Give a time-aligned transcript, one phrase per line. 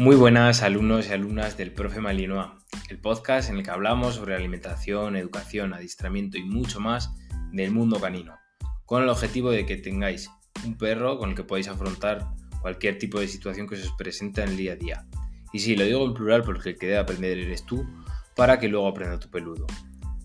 [0.00, 2.52] Muy buenas alumnos y alumnas del Profe Malinois,
[2.88, 7.12] el podcast en el que hablamos sobre alimentación, educación, adiestramiento y mucho más
[7.52, 8.38] del mundo canino,
[8.86, 10.30] con el objetivo de que tengáis
[10.64, 12.30] un perro con el que podáis afrontar
[12.62, 15.06] cualquier tipo de situación que se os presente en el día a día.
[15.52, 17.86] Y sí, lo digo en plural porque el que debe aprender eres tú
[18.34, 19.66] para que luego aprenda tu peludo.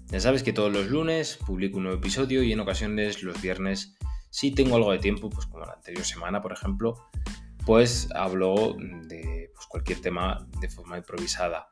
[0.08, 3.98] Ya sabes que todos los lunes publico un nuevo episodio y en ocasiones los viernes,
[4.30, 7.10] si tengo algo de tiempo, pues como la anterior semana por ejemplo,
[7.66, 11.70] pues hablo de pues, cualquier tema de forma improvisada.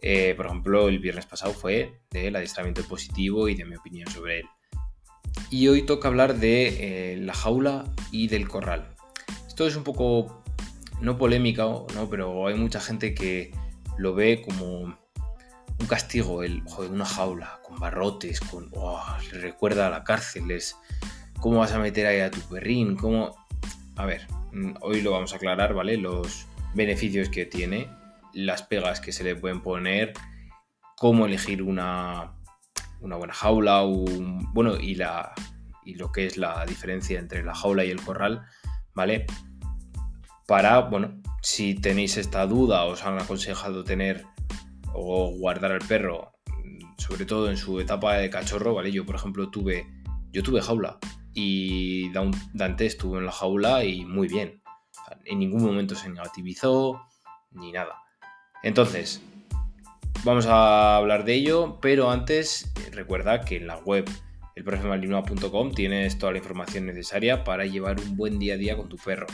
[0.00, 4.40] Eh, por ejemplo, el viernes pasado fue del adiestramiento positivo y de mi opinión sobre
[4.40, 4.46] él.
[5.48, 8.94] Y hoy toca hablar de eh, la jaula y del corral.
[9.46, 10.42] Esto es un poco,
[11.00, 12.08] no polémica, ¿no?
[12.10, 13.52] pero hay mucha gente que
[13.96, 19.02] lo ve como un castigo, el, una jaula con barrotes, con, oh,
[19.32, 20.76] le recuerda a la cárcel, es,
[21.40, 22.96] ¿cómo vas a meter ahí a tu perrín?
[22.96, 23.36] ¿Cómo?
[23.96, 25.96] A ver, Mm, hoy lo vamos a aclarar, ¿vale?
[25.96, 27.88] Los beneficios que tiene,
[28.34, 30.12] las pegas que se le pueden poner,
[30.96, 32.34] cómo elegir una,
[33.00, 33.82] una buena jaula,
[34.52, 35.32] bueno, y, la,
[35.84, 38.42] y lo que es la diferencia entre la jaula y el corral,
[38.94, 39.26] ¿vale?
[40.46, 44.26] Para, bueno, si tenéis esta duda, os han aconsejado tener
[44.92, 46.32] o guardar al perro,
[46.98, 48.92] sobre todo en su etapa de cachorro, ¿vale?
[48.92, 49.86] Yo, por ejemplo, tuve,
[50.30, 50.98] yo tuve jaula,
[51.34, 52.10] y
[52.52, 54.62] Dante estuvo en la jaula y muy bien.
[55.24, 57.00] En ningún momento se negativizó
[57.50, 58.02] ni nada.
[58.62, 59.22] Entonces,
[60.24, 64.08] vamos a hablar de ello, pero antes recuerda que en la web
[64.54, 68.96] elprofemalinoa.com tienes toda la información necesaria para llevar un buen día a día con tu
[68.96, 69.26] perro.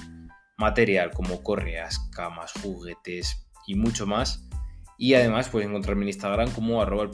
[0.56, 4.48] Material como correas, camas, juguetes y mucho más.
[4.96, 7.10] Y además puedes encontrarme en Instagram como arroba el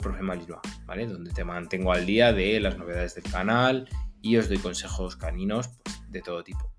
[0.85, 1.05] ¿vale?
[1.05, 3.87] Donde te mantengo al día de las novedades del canal
[4.25, 6.71] y os doy consejos caninos pues, de todo tipo.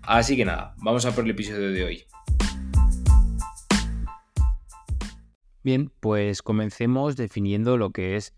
[0.00, 2.04] Así que nada, vamos a por el episodio de hoy.
[5.62, 8.34] Bien, pues comencemos definiendo lo que es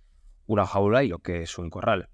[0.46, 2.08] una jaula y lo que es un corral.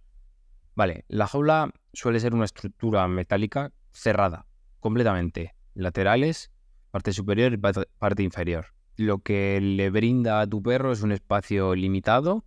[0.75, 4.45] Vale, la jaula suele ser una estructura metálica cerrada,
[4.81, 6.51] completamente, laterales,
[6.91, 8.67] parte superior y parte inferior.
[8.99, 12.45] Lo que le brinda a tu perro es un espacio limitado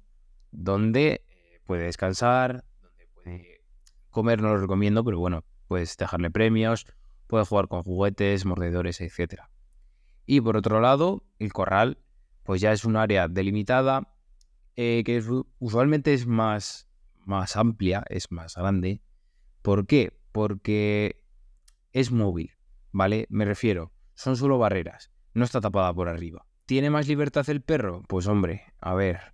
[0.51, 1.23] donde
[1.65, 3.58] puede descansar, donde puede
[4.09, 6.85] Comer no lo recomiendo, pero bueno, puedes dejarle premios,
[7.27, 9.43] puedes jugar con juguetes, mordedores, etc.
[10.25, 11.99] Y por otro lado, el corral,
[12.43, 14.13] pues ya es un área delimitada
[14.75, 15.23] eh, que
[15.59, 16.89] usualmente es más,
[17.25, 19.01] más amplia, es más grande.
[19.61, 20.19] ¿Por qué?
[20.31, 21.23] Porque
[21.91, 22.51] es móvil,
[22.91, 23.27] ¿vale?
[23.29, 26.45] Me refiero, son solo barreras, no está tapada por arriba.
[26.65, 28.03] ¿Tiene más libertad el perro?
[28.07, 29.33] Pues hombre, a ver,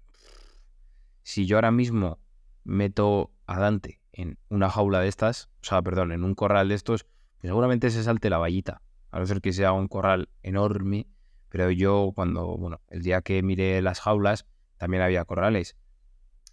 [1.22, 2.20] si yo ahora mismo
[2.64, 6.76] meto a Dante en una jaula de estas, o sea, perdón, en un corral de
[6.76, 8.82] estos, pues seguramente se salte la vallita.
[9.12, 11.08] A no ser que sea un corral enorme,
[11.50, 14.46] pero yo cuando, bueno, el día que miré las jaulas,
[14.78, 15.76] también había corrales.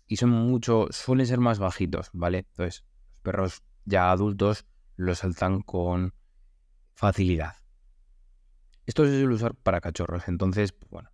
[0.09, 2.39] Y son mucho, suelen ser más bajitos, ¿vale?
[2.39, 6.15] Entonces, los perros ya adultos los saltan con
[6.95, 7.55] facilidad.
[8.87, 11.11] Esto se suele usar para cachorros, entonces, bueno,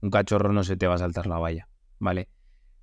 [0.00, 2.30] un cachorro no se te va a saltar la valla, ¿vale?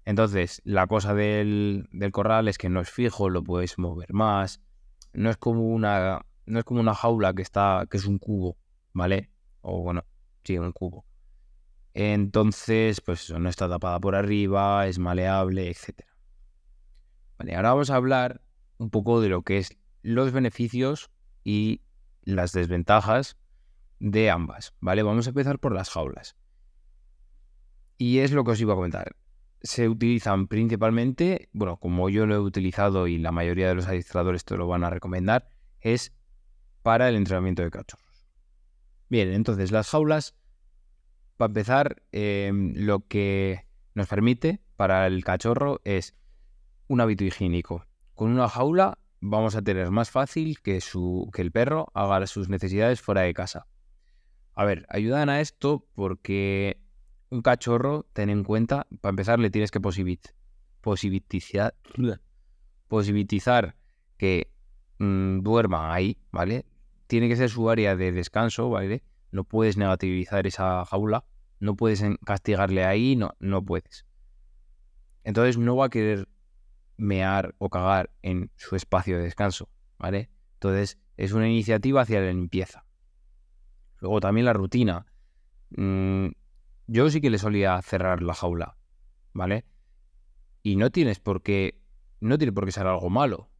[0.06, 4.62] Entonces, la cosa del, corral es que no es fijo, lo puedes mover más.
[5.14, 8.58] No es como una, no es como una jaula que está, que es un cubo,
[8.94, 9.30] ¿vale?
[9.62, 10.06] O bueno,
[10.44, 11.06] sí, un cubo.
[11.94, 16.02] Entonces, pues eso, no está tapada por arriba, es maleable, etc.
[17.38, 18.42] Vale, ahora vamos a hablar
[18.78, 21.12] un poco de lo que es los beneficios
[21.44, 21.82] y
[22.24, 23.38] las desventajas
[24.00, 25.04] de ambas, ¿vale?
[25.04, 26.36] Vamos a empezar por las jaulas.
[27.98, 29.16] Y es lo que os iba a comentar
[29.62, 34.46] se utilizan principalmente, bueno, como yo lo he utilizado y la mayoría de los adiestradores
[34.46, 35.50] te lo van a recomendar,
[35.82, 36.14] es
[36.82, 38.28] para el entrenamiento de cachorros.
[39.10, 40.36] Bien, entonces las jaulas,
[41.38, 43.66] para empezar, em, lo que
[43.96, 46.16] nos permite para el cachorro es
[46.88, 47.86] un hábito higiénico.
[48.14, 52.50] Con una jaula vamos a tener más fácil que, su, que el perro haga sus
[52.50, 53.68] necesidades fuera de casa.
[54.54, 56.82] A ver, ayudan a esto porque
[57.30, 61.74] un cachorro, ten en cuenta, para empezar le tienes que posibilitizar,
[62.88, 63.76] posibilitizar
[64.18, 64.52] que
[64.98, 66.66] mm, duerma ahí, ¿vale?
[67.08, 69.04] Tiene que ser su área de descanso, ¿vale?
[69.32, 71.26] No puedes negativizar esa jaula,
[71.60, 74.06] no puedes castigarle ahí, no, no puedes.
[75.24, 76.28] Entonces no va a querer
[76.98, 80.30] mear o cagar en su espacio de descanso, ¿vale?
[80.56, 82.86] Entonces es una iniciativa hacia la limpieza.
[84.00, 85.06] Luego también la rutina.
[85.72, 86.30] Mm,
[86.90, 88.76] yo sí que le solía cerrar la jaula,
[89.34, 89.64] ¿vale?
[90.64, 91.80] Y no tienes por qué,
[92.20, 93.52] no tiene por qué ser algo malo,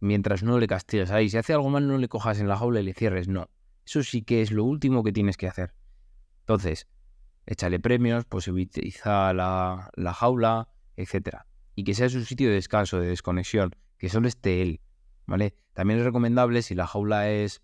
[0.00, 1.30] mientras no le castigues ahí.
[1.30, 3.48] Si hace algo mal, no le cojas en la jaula y le cierres, no.
[3.86, 5.74] Eso sí que es lo último que tienes que hacer.
[6.40, 6.86] Entonces,
[7.46, 11.38] échale premios, posibiliza la, la jaula, etc.
[11.74, 14.82] Y que sea su sitio de descanso, de desconexión, que solo esté él,
[15.26, 15.56] ¿vale?
[15.72, 17.62] También es recomendable, si la jaula es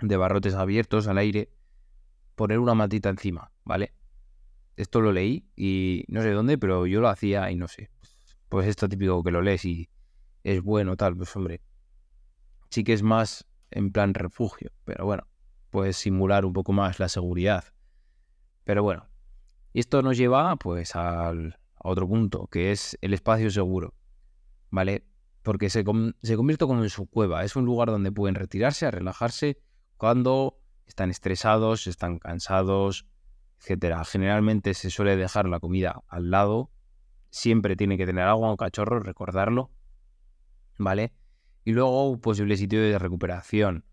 [0.00, 1.50] de barrotes abiertos al aire,
[2.34, 3.92] poner una matita encima, ¿vale?
[4.76, 7.90] Esto lo leí y no sé dónde, pero yo lo hacía y no sé.
[8.48, 9.88] Pues esto típico que lo lees y
[10.44, 11.60] es bueno, tal, pues hombre.
[12.70, 15.26] Sí que es más en plan refugio, pero bueno,
[15.70, 17.64] puedes simular un poco más la seguridad.
[18.64, 19.08] Pero bueno,
[19.74, 23.94] esto nos lleva pues al, a otro punto, que es el espacio seguro,
[24.70, 25.06] ¿vale?
[25.42, 25.84] Porque se,
[26.22, 29.58] se convierte como en su cueva, es un lugar donde pueden retirarse, a relajarse
[29.96, 33.06] cuando están estresados, están cansados,
[33.62, 34.04] etcétera.
[34.04, 36.70] Generalmente se suele dejar la comida al lado,
[37.30, 39.70] siempre tiene que tener agua o cachorro, recordarlo,
[40.78, 41.12] ¿vale?
[41.64, 43.84] Y luego un posible sitio de recuperación,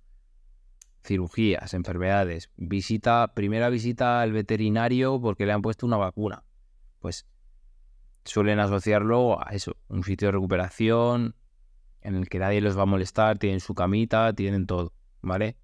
[1.04, 6.44] cirugías, enfermedades, visita, primera visita al veterinario porque le han puesto una vacuna.
[7.00, 7.27] Pues
[8.25, 11.36] suelen asociarlo a eso, un sitio de recuperación
[12.01, 15.57] en el que nadie los va a molestar, tienen su camita, tienen todo, ¿vale?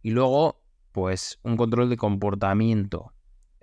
[0.00, 0.61] Y luego,
[0.92, 3.12] pues un control de comportamiento.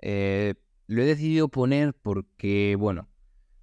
[0.00, 0.54] Eh,
[0.86, 3.08] lo he decidido poner porque, bueno,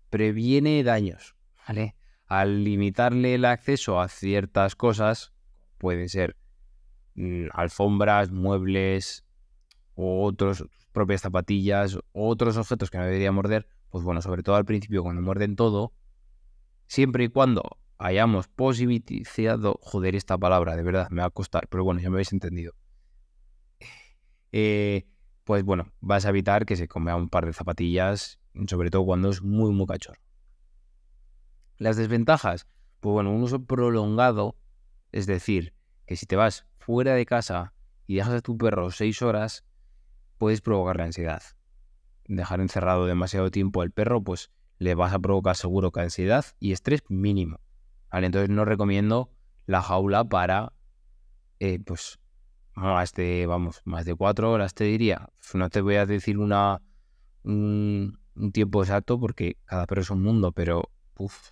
[0.10, 1.36] previene daños,
[1.68, 1.96] ¿vale?
[2.26, 5.34] Al limitarle el acceso a ciertas cosas,
[5.78, 6.38] pueden ser
[7.16, 9.26] mm, alfombras, muebles,
[9.96, 14.66] o otros propias zapatillas, otros objetos que no debería morder, pues bueno, sobre todo al
[14.66, 15.94] principio cuando muerden todo,
[16.86, 21.84] siempre y cuando hayamos posibilizado, joder esta palabra, de verdad, me va a costar, pero
[21.84, 22.74] bueno, ya me habéis entendido.
[24.52, 25.08] Eh,
[25.44, 29.30] pues bueno, vas a evitar que se coma un par de zapatillas, sobre todo cuando
[29.30, 30.20] es muy, muy cachorro.
[31.78, 32.68] Las desventajas,
[33.00, 34.58] pues bueno, un uso prolongado,
[35.12, 35.74] es decir,
[36.06, 37.74] que si te vas fuera de casa
[38.08, 39.64] y dejas a tu perro seis horas,
[40.38, 41.42] puedes provocarle ansiedad.
[42.26, 46.72] Dejar encerrado demasiado tiempo al perro, pues le vas a provocar seguro que ansiedad y
[46.72, 47.60] estrés mínimo.
[48.12, 49.32] Entonces no recomiendo
[49.66, 50.74] la jaula para,
[51.60, 52.20] eh, pues,
[52.78, 55.30] más de, vamos, más de cuatro horas te diría.
[55.54, 56.82] No te voy a decir una,
[57.44, 58.20] un,
[58.54, 61.52] tiempo exacto porque cada perro es un mundo, pero, uff,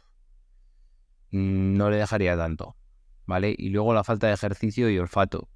[1.32, 2.78] no le dejaría tanto,
[3.26, 3.56] ¿vale?
[3.58, 5.50] Y luego la falta de ejercicio y olfato.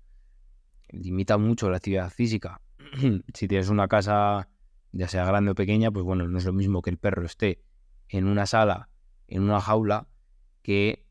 [0.90, 2.62] Limita mucho la actividad física.
[3.36, 4.50] si tienes una casa,
[4.92, 7.62] ya sea grande o pequeña, pues bueno, no es lo mismo que el perro esté
[8.08, 8.90] en una sala,
[9.28, 10.08] en una jaula,
[10.64, 11.06] que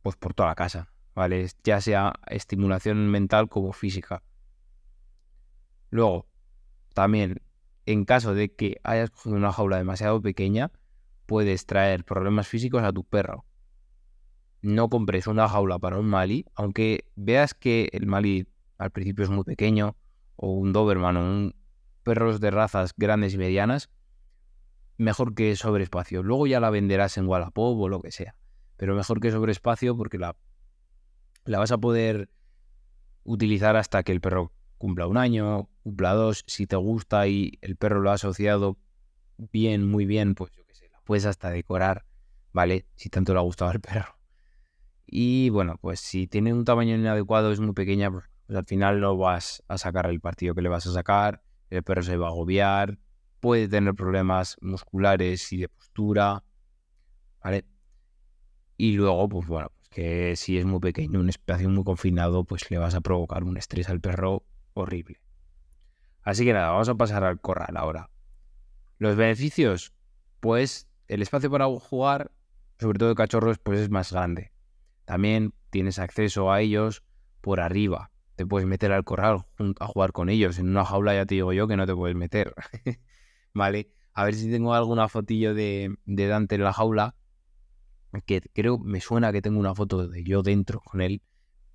[0.00, 1.46] pues por toda la casa, ¿vale?
[1.64, 4.22] Ya sea estimulación mental como física.
[5.90, 6.26] Luego,
[6.94, 7.42] también,
[7.86, 10.70] en caso de que hayas cogido una jaula demasiado pequeña,
[11.26, 13.44] puedes traer problemas físicos a tu perro.
[14.62, 18.46] No compres una jaula para un Mali, aunque veas que el Mali
[18.78, 19.96] al principio es muy pequeño,
[20.36, 21.54] o un Doberman, o un
[22.02, 23.90] perros de razas grandes y medianas,
[24.96, 26.22] mejor que sobre espacio.
[26.22, 28.34] Luego ya la venderás en Wallapop o lo que sea
[28.82, 30.34] pero mejor que sobre espacio porque la,
[31.44, 32.30] la vas a poder
[33.24, 36.44] utilizar hasta que el perro cumpla un año, cumpla dos.
[36.46, 38.78] Si te gusta y el perro lo ha asociado
[39.36, 42.04] bien, muy bien, pues yo qué sé, la puedes hasta decorar,
[42.52, 42.86] ¿vale?
[42.94, 44.16] Si tanto le ha gustado al perro.
[45.06, 49.00] Y bueno, pues si tiene un tamaño inadecuado, es muy pequeña, pues, pues al final
[49.00, 52.28] no vas a sacar el partido que le vas a sacar, el perro se va
[52.28, 52.98] a agobiar,
[53.40, 56.44] puede tener problemas musculares y de postura,
[57.42, 57.64] ¿vale?
[58.76, 62.78] Y luego, pues bueno, que si es muy pequeño, un espacio muy confinado, pues le
[62.78, 64.44] vas a provocar un estrés al perro
[64.74, 65.20] horrible.
[66.22, 68.10] Así que nada, vamos a pasar al corral ahora.
[68.98, 69.92] Los beneficios,
[70.40, 72.32] pues el espacio para jugar,
[72.78, 74.52] sobre todo de cachorros, pues es más grande.
[75.04, 77.02] También tienes acceso a ellos
[77.40, 78.10] por arriba.
[78.36, 79.44] Te puedes meter al corral
[79.78, 80.58] a jugar con ellos.
[80.58, 82.54] En una jaula ya te digo yo que no te puedes meter.
[83.52, 83.92] ¿Vale?
[84.14, 87.14] A ver si tengo alguna fotillo de, de Dante en la jaula
[88.20, 91.22] que creo, me suena que tengo una foto de yo dentro con él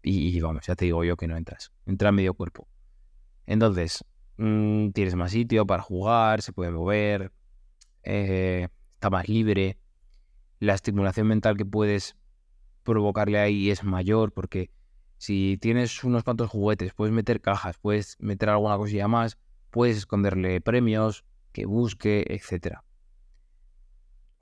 [0.04, 2.68] y, vamos, ya te digo yo que no entras, entra medio cuerpo.
[3.46, 4.06] Entonces,
[4.38, 7.34] mm, tienes más sitio para jugar, se puede mover,
[8.04, 9.78] eh, está más libre,
[10.60, 12.16] la estimulación mental que puedes
[12.84, 14.72] provocarle ahí es mayor porque
[15.18, 19.38] si tienes unos cuantos juguetes, puedes meter cajas, puedes meter alguna cosilla más,
[19.72, 22.84] puedes esconderle premios, que busque, etcétera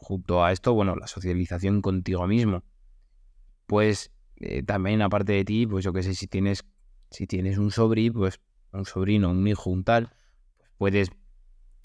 [0.06, 2.64] junto a esto, bueno, la socialización contigo mismo.
[3.66, 6.64] Pues eh, también aparte de ti, pues yo qué sé, si tienes,
[7.10, 8.40] si tienes un sobrino, pues
[8.72, 10.10] un sobrino, un hijo, un tal,
[10.58, 11.10] pues puedes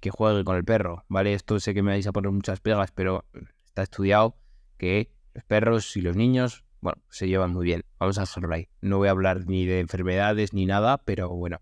[0.01, 1.33] que juegue con el perro, ¿vale?
[1.33, 3.25] Esto sé que me vais a poner muchas pegas, pero
[3.65, 4.37] está estudiado
[4.77, 7.85] que los perros y los niños, bueno, se llevan muy bien.
[7.99, 8.69] Vamos a dejarlo ahí.
[8.83, 11.61] No voy a hablar ni de enfermedades ni nada, pero bueno,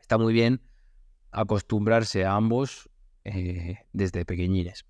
[0.00, 0.62] está muy bien
[1.30, 2.88] acostumbrarse a ambos
[3.24, 4.84] eh, desde pequeñines.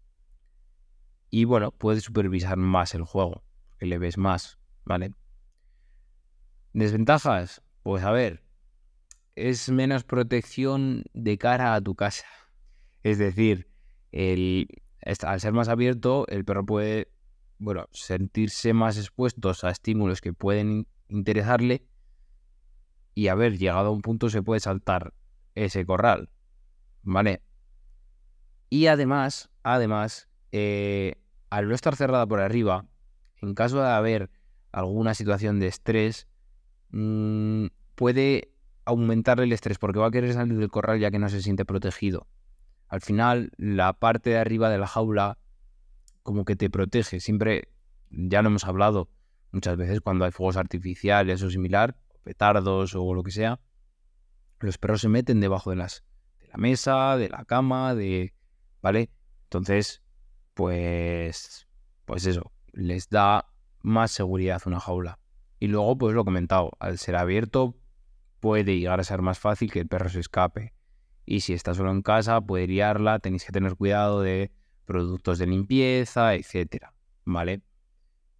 [1.30, 3.44] Y bueno, puedes supervisar más el juego,
[3.78, 5.14] que le ves más, ¿vale?
[6.72, 8.42] Desventajas, pues a ver,
[9.34, 12.26] es menos protección de cara a tu casa.
[13.02, 13.70] Es decir,
[14.12, 14.68] el,
[15.22, 17.12] al ser más abierto, el perro puede,
[17.58, 21.86] bueno, sentirse más expuestos a estímulos que pueden interesarle
[23.14, 25.14] y haber llegado a un punto se puede saltar
[25.54, 26.30] ese corral,
[27.02, 27.42] ¿vale?
[28.70, 31.14] Y además, además, eh,
[31.50, 32.86] al no estar cerrada por arriba,
[33.40, 34.30] en caso de haber
[34.72, 36.28] alguna situación de estrés,
[36.90, 38.52] mmm, puede
[38.84, 41.64] aumentar el estrés porque va a querer salir del corral ya que no se siente
[41.64, 42.26] protegido.
[42.88, 45.38] Al final, la parte de arriba de la jaula
[46.22, 47.20] como que te protege.
[47.20, 47.68] Siempre,
[48.10, 49.10] ya lo hemos hablado
[49.52, 53.60] muchas veces cuando hay fuegos artificiales o similar, petardos o lo que sea,
[54.60, 56.04] los perros se meten debajo de las
[56.40, 58.34] de la mesa, de la cama, de
[58.82, 59.10] ¿vale?
[59.44, 60.02] Entonces,
[60.58, 61.68] pues
[62.04, 63.46] pues eso, les da
[63.80, 65.20] más seguridad una jaula.
[65.60, 67.76] Y luego, pues lo he comentado, al ser abierto
[68.40, 70.74] puede llegar a ser más fácil que el perro se escape.
[71.24, 74.50] Y si está solo en casa, puede liarla, tenéis que tener cuidado de
[74.84, 76.92] productos de limpieza, etcétera,
[77.24, 77.62] ¿vale?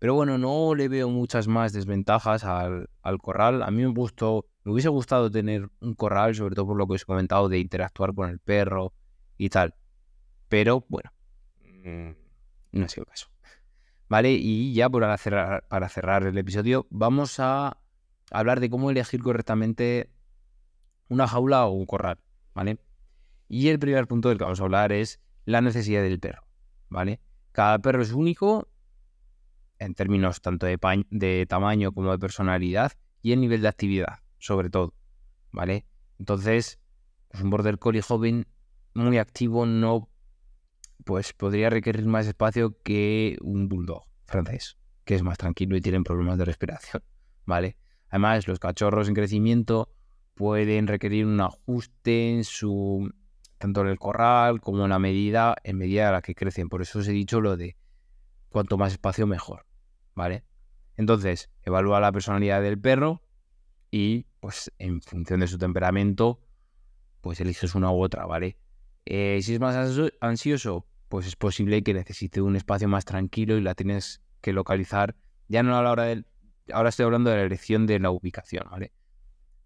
[0.00, 2.88] Pero bueno, no le veo muchas más desventajas al,
[3.22, 3.62] corral.
[3.62, 6.94] A mí me gustó, me hubiese gustado tener un corral, sobre todo por lo que
[6.94, 8.92] os he comentado, de interactuar con el perro
[9.36, 9.76] y tal.
[10.48, 11.12] Pero bueno,
[12.72, 13.28] no ha sido caso.
[14.08, 14.32] ¿Vale?
[14.32, 17.78] Y ya para cerrar, para cerrar el episodio, vamos a
[18.30, 20.10] hablar de cómo elegir correctamente
[21.08, 22.18] una jaula o un corral,
[22.54, 22.78] ¿vale?
[23.48, 26.46] Y el primer punto del que vamos a hablar es la necesidad del perro,
[26.88, 27.20] ¿vale?
[27.52, 28.68] Cada perro es único
[29.78, 30.78] en términos tanto de,
[31.10, 32.92] de tamaño como de personalidad
[33.22, 34.94] y el nivel de actividad, sobre todo,
[35.52, 35.86] ¿vale?
[36.18, 36.78] Entonces,
[37.28, 38.46] pues un border collie joven
[38.94, 40.08] muy activo no
[41.04, 46.04] pues podría requerir más espacio que un bulldog francés, que es más tranquilo y tienen
[46.04, 47.02] problemas de respiración,
[47.46, 47.76] ¿vale?
[48.10, 49.92] Además, los cachorros en crecimiento
[50.34, 53.12] pueden requerir un ajuste en su
[53.58, 56.68] tanto en el corral como en la medida en medida a la que crecen.
[56.68, 57.76] Por eso os he dicho lo de
[58.48, 59.66] cuanto más espacio mejor,
[60.14, 60.44] ¿vale?
[60.96, 63.22] Entonces, evalúa la personalidad del perro
[63.90, 66.40] y pues en función de su temperamento,
[67.20, 68.58] pues eliges una u otra, ¿vale?
[69.06, 69.76] Eh, si es más
[70.20, 75.16] ansioso, pues es posible que necesite un espacio más tranquilo y la tienes que localizar
[75.48, 76.26] ya no a la hora del
[76.72, 78.92] ahora estoy hablando de la elección de la ubicación, ¿vale?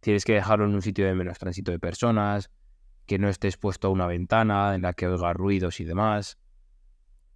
[0.00, 2.50] Tienes que dejarlo en un sitio de menos tránsito de personas,
[3.06, 6.38] que no esté expuesto a una ventana en la que oiga ruidos y demás,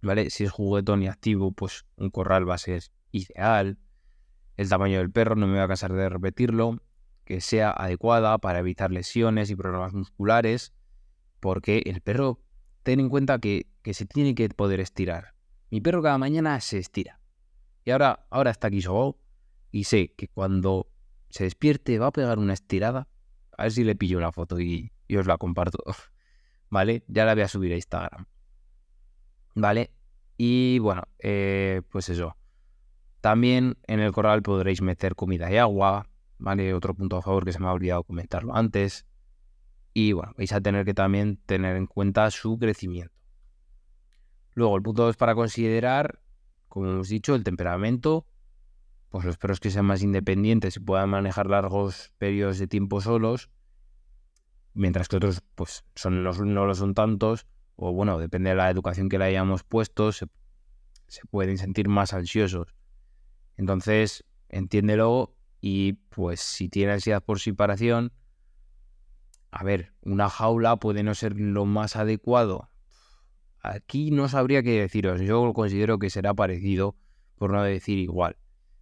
[0.01, 0.29] ¿vale?
[0.29, 3.77] Si es juguetón y activo, pues un corral va a ser ideal.
[4.55, 6.81] El tamaño del perro, no me voy a cansar de repetirlo,
[7.25, 10.73] que sea adecuada para evitar lesiones y problemas musculares,
[11.39, 12.39] porque el perro,
[12.83, 15.33] ten en cuenta que, que se tiene que poder estirar.
[15.69, 17.19] Mi perro cada mañana se estira.
[17.83, 19.17] Y ahora, ahora está aquí sobao
[19.71, 20.87] y sé que cuando
[21.29, 23.07] se despierte va a pegar una estirada.
[23.57, 25.83] A ver si le pillo una foto y, os la comparto.
[26.69, 27.03] ¿Vale?
[27.07, 28.25] Ya la voy a subir a Instagram.
[29.55, 29.91] ¿Vale?
[30.37, 32.35] Y bueno, eh, pues eso.
[33.21, 36.09] También en el corral podréis meter comida y agua.
[36.39, 36.73] ¿Vale?
[36.73, 39.05] Otro punto a favor que se me ha olvidado comentarlo antes.
[39.99, 43.15] Y bueno, vais a tener que también tener en cuenta su crecimiento.
[44.53, 46.19] Luego, el punto 2 para considerar,
[46.67, 48.27] como hemos dicho, el temperamento
[49.09, 53.49] pues los perros que sean más independientes y puedan manejar largos periodos de tiempo solos,
[54.75, 59.09] mientras que otros pues son no lo son tantos, o bueno, depende de la educación
[59.09, 60.27] que le hayamos puesto, se,
[61.31, 62.75] pueden sentir más ansiosos.
[63.55, 68.13] Entonces, entiéndelo y pues si tiene ansiedad por separación,
[69.51, 72.69] a ver, una jaula puede no ser lo más adecuado.
[73.61, 76.95] Aquí no sabría qué deciros, yo considero que será parecido,
[77.37, 78.37] por no decir igual.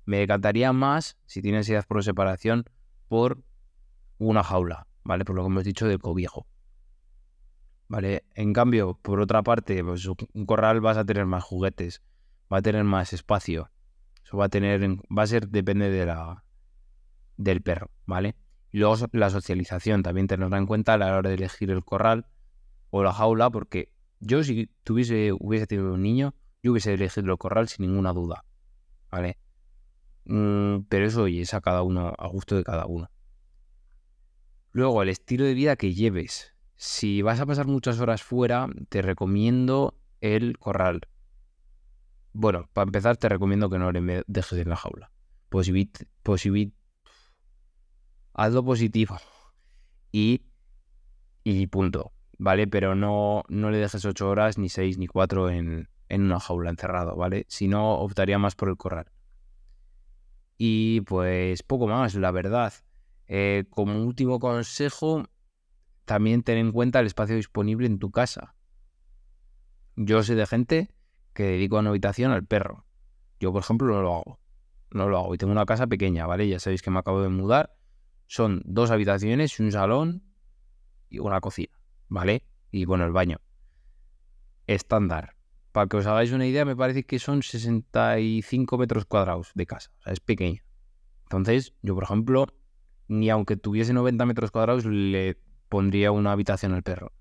[0.05, 2.65] Me decantaría más, si tienes ideas por separación,
[3.07, 3.43] por
[4.17, 5.25] una jaula, ¿vale?
[5.25, 6.47] Por lo que hemos dicho del cobijo.
[7.87, 8.25] ¿Vale?
[8.33, 12.01] En cambio, por otra parte, pues un corral vas a tener más juguetes,
[12.51, 13.71] va a tener más espacio.
[14.23, 14.81] Eso va a tener,
[15.15, 16.43] va a ser, depende de la,
[17.37, 18.35] del perro, ¿vale?
[18.75, 22.25] Luego la socialización, también tenerla en cuenta a la hora de elegir el corral
[22.89, 23.89] o la jaula, porque
[24.19, 28.43] yo si tuviese, hubiese tenido un niño, yo hubiese elegido el corral sin ninguna duda,
[29.09, 29.37] ¿vale?
[30.25, 33.09] Mm, pero eso, oye, es a cada uno, a gusto de cada uno.
[34.71, 36.53] Luego, el estilo de vida que lleves.
[36.75, 41.07] Si vas a pasar muchas horas fuera, te recomiendo el corral.
[42.33, 45.11] Bueno, para empezar, te recomiendo que no le dejes en la jaula.
[45.47, 46.73] Posibit, posibit,
[48.35, 49.17] hazlo positivo.
[50.11, 50.41] Y
[51.43, 52.67] y punto, ¿vale?
[52.67, 56.71] Pero no, no le dejes ocho horas, ni seis, ni cuatro en, en una jaula
[56.71, 57.45] encerrado, ¿vale?
[57.49, 59.11] Si no, optaría más por el corral.
[60.57, 62.73] Y pues poco más, la verdad.
[63.27, 65.25] Eh, como último consejo,
[66.05, 68.55] también ten en cuenta el espacio disponible en tu casa.
[69.95, 70.91] Yo sé de gente
[71.33, 72.85] que dedico una habitación al perro.
[73.39, 74.39] Yo, por ejemplo, no lo hago.
[74.91, 75.35] No lo hago.
[75.35, 76.47] Y tengo una casa pequeña, ¿vale?
[76.47, 77.75] Ya sabéis que me acabo de mudar.
[78.27, 80.23] Son dos habitaciones un salón
[81.09, 81.73] y una cocina,
[82.07, 82.43] ¿vale?
[82.71, 83.39] Y bueno, el baño.
[84.67, 85.35] Estándar.
[85.71, 89.91] Para que os hagáis una idea, me parece que son 65 metros cuadrados de casa.
[89.99, 90.63] O sea, es pequeña.
[91.23, 92.47] Entonces, yo, por ejemplo,
[93.07, 95.37] ni aunque tuviese 90 metros cuadrados, le
[95.69, 97.11] pondría una habitación al perro.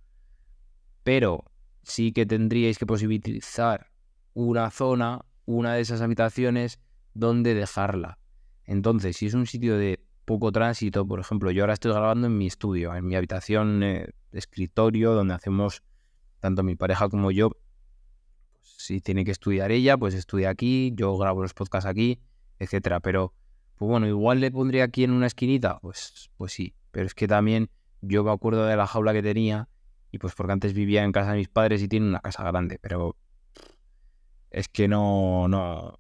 [1.02, 1.44] Pero
[1.82, 3.90] sí que tendríais que posibilitar
[4.32, 6.80] una zona, una de esas habitaciones,
[7.12, 8.18] donde dejarla.
[8.64, 9.93] Entonces, si es un sitio de
[10.24, 14.08] poco tránsito, por ejemplo, yo ahora estoy grabando en mi estudio, en mi habitación eh,
[14.32, 15.82] escritorio, donde hacemos
[16.40, 17.50] tanto mi pareja como yo.
[18.60, 22.20] Si tiene que estudiar ella, pues estudia aquí, yo grabo los podcasts aquí,
[22.58, 23.00] etcétera.
[23.00, 23.32] Pero,
[23.76, 26.74] pues bueno, igual le pondría aquí en una esquinita, pues, pues sí.
[26.90, 29.68] Pero es que también yo me acuerdo de la jaula que tenía
[30.10, 32.78] y pues porque antes vivía en casa de mis padres y tiene una casa grande,
[32.80, 33.16] pero
[34.50, 35.98] es que no, no,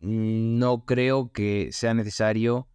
[0.00, 2.67] no creo que sea necesario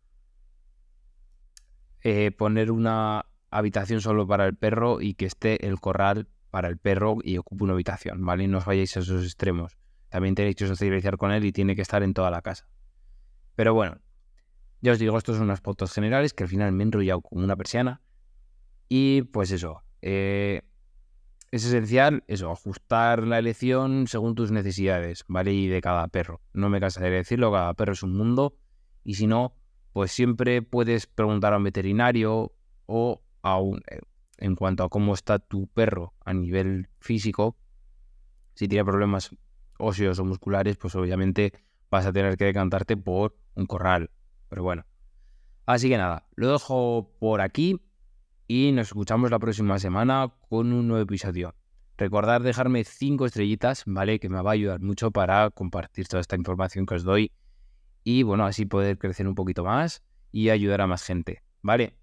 [2.04, 6.78] eh, poner una habitación solo para el perro y que esté el corral para el
[6.78, 8.48] perro y ocupe una habitación, ¿vale?
[8.48, 9.78] No os vayáis a esos extremos.
[10.10, 12.68] También tenéis que socializar con él y tiene que estar en toda la casa.
[13.56, 13.98] Pero bueno,
[14.82, 17.44] ya os digo, estos son unas fotos generales que al final me he enrollado como
[17.44, 18.02] una persiana.
[18.90, 20.62] Y pues eso, eh,
[21.52, 25.54] es esencial eso, ajustar la elección según tus necesidades, ¿vale?
[25.54, 26.42] Y de cada perro.
[26.52, 28.58] No me cansaré de decirlo, cada perro es un mundo.
[29.04, 29.56] Y si no,
[29.94, 32.52] pues siempre puedes preguntar a un veterinario
[32.88, 34.02] o a un, eh,
[34.40, 37.56] en cuanto a cómo está tu perro a nivel físico.
[38.56, 39.36] Si tiene problemas
[39.78, 41.54] óseos o musculares, pues obviamente
[41.90, 44.10] vas a tener que decantarte por un corral.
[44.50, 44.84] Pero bueno.
[45.66, 47.80] Así que nada, lo dejo por aquí
[48.48, 51.56] y nos escuchamos la próxima semana con un nuevo episodio.
[51.98, 54.20] Recordad dejarme 5 estrellitas, ¿vale?
[54.20, 57.32] Que me va a ayudar mucho para compartir toda esta información que os doy
[58.04, 61.96] y bueno, así poder crecer un poquito más y ayudar a más gente, ¿vale?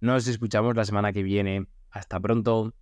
[0.00, 1.66] Nos escuchamos la semana que viene.
[1.90, 2.74] Hasta pronto.